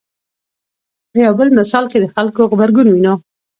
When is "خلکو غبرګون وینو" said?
2.15-3.13